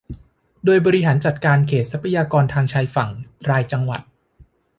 [0.65, 3.09] โดยบริหารจัดการเขตทรัพยากรทางทะเลชายฝั่ง
[3.49, 4.01] รายจังหวัด